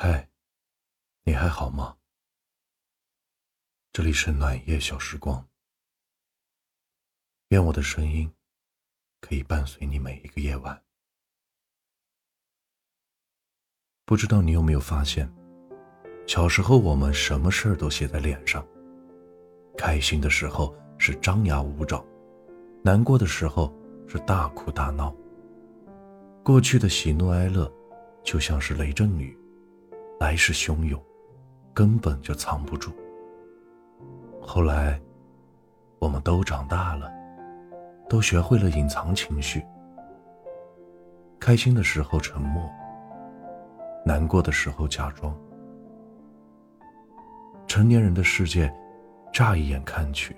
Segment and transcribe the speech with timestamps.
[0.00, 0.28] 嗨，
[1.24, 1.96] 你还好吗？
[3.92, 5.44] 这里是暖夜小时光，
[7.48, 8.32] 愿我的声音
[9.20, 10.80] 可以伴随你每一个夜晚。
[14.04, 15.28] 不知道你有没有发现，
[16.28, 18.64] 小时候我们什么事儿都写在脸上，
[19.76, 22.06] 开心的时候是张牙舞爪，
[22.84, 23.76] 难过的时候
[24.06, 25.12] 是大哭大闹。
[26.44, 27.68] 过去的喜怒哀乐，
[28.22, 29.36] 就像是雷阵雨。
[30.18, 31.00] 来势汹涌，
[31.72, 32.92] 根本就藏不住。
[34.40, 35.00] 后来，
[36.00, 37.10] 我们都长大了，
[38.08, 39.64] 都学会了隐藏情绪。
[41.38, 42.68] 开心的时候沉默，
[44.04, 45.36] 难过的时候假装。
[47.66, 48.72] 成年人的世界，
[49.32, 50.36] 乍一眼看去，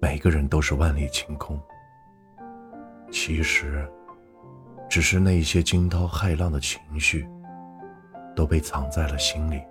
[0.00, 1.60] 每个人都是万里晴空。
[3.10, 3.90] 其实，
[4.88, 7.28] 只是那一些惊涛骇浪的情绪。
[8.34, 9.62] 都被藏在了心里。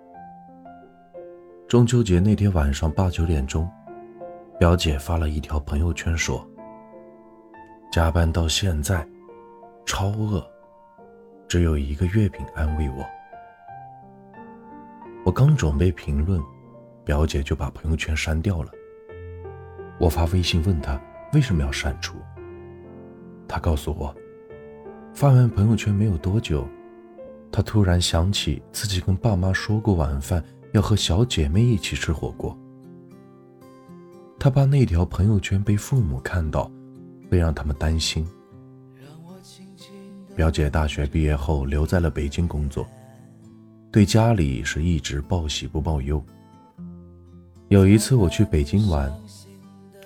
[1.67, 3.69] 中秋节那天晚上八九点钟，
[4.59, 6.47] 表姐发了一条朋友圈说
[7.91, 9.08] ：“加班到现在，
[9.86, 10.45] 超饿，
[11.47, 13.03] 只有一个月饼安慰我。”
[15.25, 16.39] 我刚准备评论，
[17.03, 18.69] 表姐就把朋友圈删掉了。
[20.00, 21.00] 我发微信问她
[21.34, 22.17] 为什么要删除，
[23.47, 24.14] 她告诉我，
[25.14, 26.67] 发完朋友圈没有多久。
[27.56, 32.58] 他突然想起自己跟爸妈说过晚饭要和小姐妹一起吃火锅。
[34.40, 36.70] 他怕那条朋友圈被父母看到，
[37.30, 38.28] 会让他们担心。
[40.36, 42.88] 表姐大学毕业后留在了北京工作，
[43.92, 46.22] 对家里是一直报喜不报忧。
[47.68, 49.14] 有一次我去北京玩，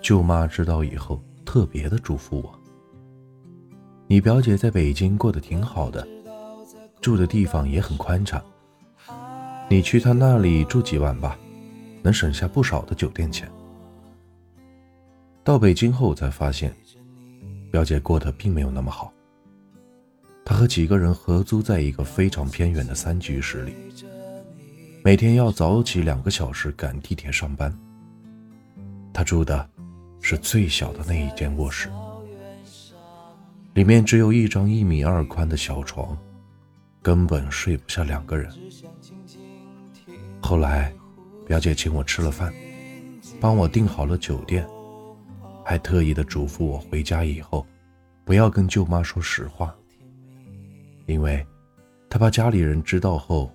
[0.02, 2.59] 舅妈知道以后特别的嘱咐我
[4.06, 6.06] ：“你表姐在北京过得挺好的。”
[7.08, 8.44] 住的地方也很宽敞，
[9.69, 11.39] 你去他那里住几晚吧，
[12.03, 13.50] 能省下不少的酒店钱。
[15.41, 16.75] 到北京后才发现，
[17.72, 19.09] 表姐过得并没有那么好。
[20.44, 23.74] 她和几个人合租在一个非常偏远的三居室里，
[25.01, 27.74] 每天要早起两个小时赶地铁上班。
[29.13, 29.66] 她住的
[30.19, 31.89] 是最小的那一间卧室，
[33.75, 36.18] 里面只有一张一米二宽的小床。
[37.07, 38.51] 根本睡不下两个人。
[40.41, 40.94] 后来，
[41.45, 42.53] 表姐请我吃了饭，
[43.40, 44.68] 帮我订好了酒店，
[45.63, 47.66] 还特意的嘱咐我回家以后，
[48.25, 49.73] 不要跟舅妈说实话，
[51.06, 51.47] 因为
[52.09, 53.50] 她怕家里人知道后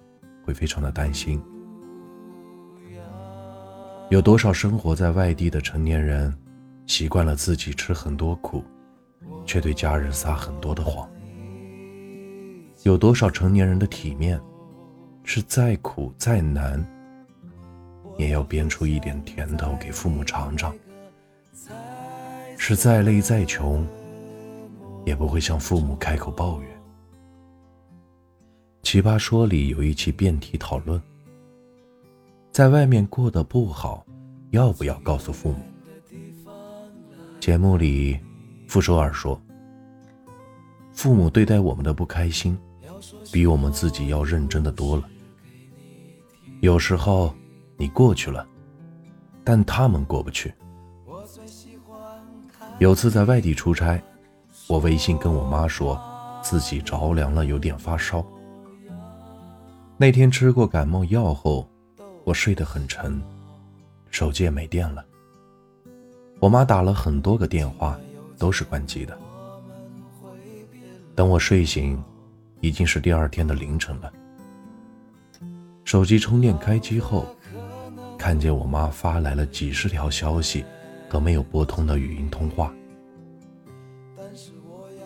[0.46, 1.38] 会非常的担心。
[4.08, 6.34] 有多少生活在外地的成年人，
[6.86, 8.64] 习惯了自己吃很多苦，
[9.44, 11.06] 却对家人撒很多的谎。
[12.84, 14.41] 有多少成年人的体面，
[15.22, 16.84] 是再苦再难，
[18.19, 20.72] 也要编出一点甜头给父母尝尝；
[22.59, 23.87] 是再累再穷，
[25.06, 26.70] 也不会向父母开口抱怨。
[28.82, 31.00] 奇葩说里有一期辩题讨论：
[32.50, 34.04] 在外面过得不好，
[34.50, 35.59] 要不要告诉父母？
[37.38, 38.19] 节目里，
[38.66, 39.41] 傅首尔说
[40.93, 42.59] ：“父母对待我们的不开心。”
[43.32, 45.08] 比我们自己要认真的多了。
[46.60, 47.34] 有时候
[47.76, 48.46] 你过去了，
[49.42, 50.52] 但他们过不去。
[52.78, 54.02] 有次在外地出差，
[54.68, 56.00] 我微信跟我妈说
[56.42, 58.24] 自己着凉了，有点发烧。
[59.96, 61.69] 那天吃过感冒药后，
[62.24, 63.20] 我睡得很沉，
[64.10, 65.04] 手机也没电了。
[66.40, 67.98] 我妈打了很多个电话，
[68.36, 69.16] 都是关机的。
[71.14, 72.02] 等我睡醒。
[72.62, 74.10] 已经是第二天的凌晨了。
[75.84, 77.26] 手机充电开机后，
[78.16, 80.64] 看见我妈发来了几十条消息
[81.08, 82.72] 和没有拨通的语音通话。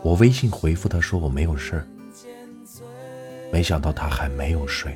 [0.02, 1.88] 我微信回复她说我没有事儿，
[3.50, 4.94] 没想到她还没有睡，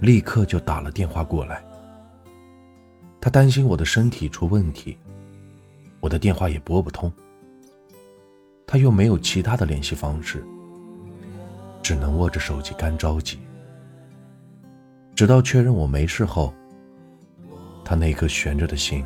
[0.00, 1.64] 立刻就打了电话过来。
[3.20, 4.98] 她担心我的身体出问题，
[6.00, 7.10] 我的电话也拨不通，
[8.66, 10.44] 她又没有其他的联系方式。
[11.82, 13.38] 只能握着手机干着急，
[15.14, 16.54] 直到确认我没事后，
[17.84, 19.04] 他那颗悬着的心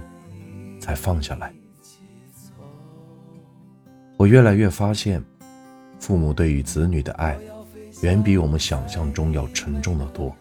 [0.79, 1.53] 才放下来。
[4.19, 5.23] 我越来越发现，
[5.99, 7.39] 父母对于子女的爱，
[8.03, 10.35] 远比我们想象中要沉重的多。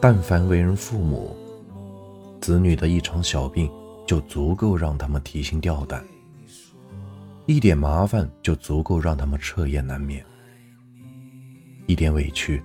[0.00, 1.36] 但凡为人父母，
[2.40, 3.70] 子女的一场小病
[4.06, 6.04] 就足够让他们提心吊胆，
[7.46, 10.24] 一点麻烦就足够让他们彻夜难眠。
[11.86, 12.62] 一点委屈，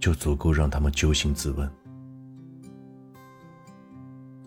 [0.00, 1.70] 就足够让他们揪心自问。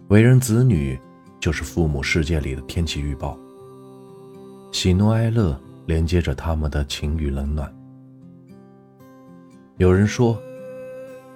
[0.08, 1.00] 为人子女，
[1.40, 3.38] 就是父母世界里的天气预报，
[4.72, 7.72] 喜怒哀乐连接着他们的情与冷暖。
[9.78, 10.42] 有人说，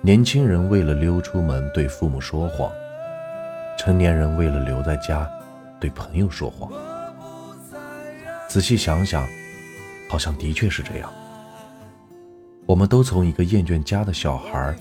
[0.02, 2.72] 年轻人为了溜出门对父母说谎，
[3.78, 5.30] 成年人为了留在家
[5.80, 6.72] 对朋友说谎。
[8.50, 9.28] 仔细想想，
[10.10, 11.14] 好像的确是这样。
[12.74, 14.76] 我们都从一个厌倦家的小孩，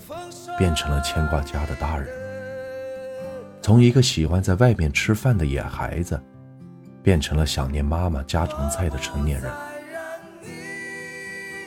[0.57, 2.07] 变成了牵挂家的大人；
[3.61, 6.19] 从一个喜欢在外面吃饭的野孩子，
[7.03, 9.53] 变成了想念妈妈家常菜的成年人。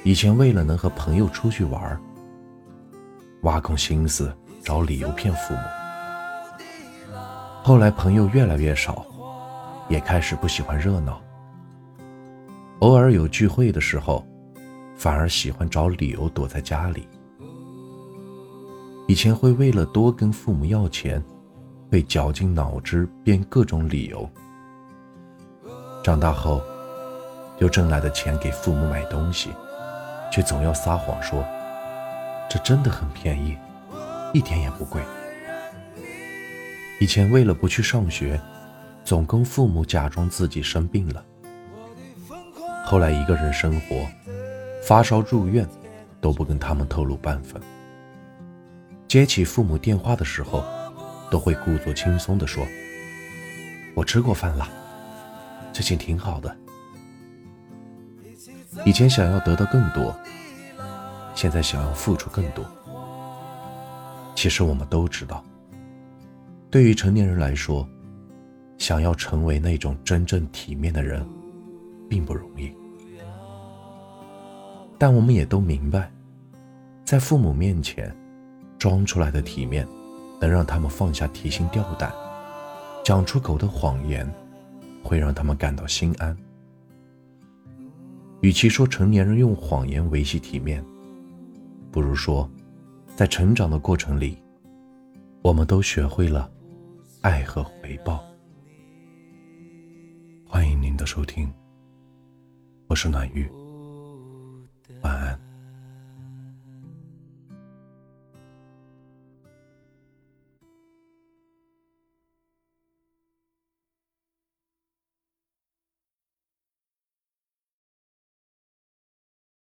[0.02, 1.96] 以前为了能和朋友出去玩，
[3.42, 5.60] 挖空心思找理由骗父母。
[7.62, 9.06] 后来朋友越来越少，
[9.88, 11.22] 也开始不喜欢热闹。
[12.80, 14.26] 偶尔有聚会的时候，
[14.96, 17.08] 反而喜欢找理由躲在家里。
[19.06, 21.22] 以前会为了多跟父母要钱，
[21.90, 24.28] 会绞尽脑汁编各种理由。
[26.02, 26.62] 长大后，
[27.58, 29.50] 又挣来的钱给父母买东西。
[30.28, 31.42] 却总要撒谎说，
[32.50, 33.56] 这真的很便宜，
[34.34, 35.00] 一点也不贵。
[37.00, 38.38] 以前为了不去上学，
[39.04, 41.24] 总跟父母假装自己生病了。
[42.84, 44.04] 后来一个人生活，
[44.86, 45.68] 发烧住院，
[46.20, 47.60] 都不跟他们透露半分。
[49.08, 50.62] 接起父母电话的时候，
[51.28, 52.64] 都会故作轻松地说
[53.96, 54.68] ：“我吃过饭了，
[55.72, 56.56] 最近挺好的。”
[58.86, 60.16] 以前想要得到更多，
[61.34, 62.64] 现在想要付出更多。
[64.36, 65.44] 其实我们都知道，
[66.70, 67.84] 对于成年人来说，
[68.78, 71.28] 想要成为那种真正体面的人，
[72.08, 72.72] 并不容易。
[74.98, 76.10] 但我们也都明白，
[77.04, 78.14] 在父母面前
[78.78, 79.86] 装出来的体面，
[80.40, 82.12] 能让他们放下提心吊胆，
[83.04, 84.26] 讲出口的谎言，
[85.02, 86.36] 会让他们感到心安。
[88.40, 90.84] 与其说成年人用谎言维系体面，
[91.90, 92.48] 不如说，
[93.14, 94.38] 在成长的过程里，
[95.42, 96.50] 我们都学会了
[97.22, 98.24] 爱和回报。
[100.46, 101.52] 欢迎您的收听，
[102.88, 103.50] 我是暖玉，
[105.02, 105.45] 晚安。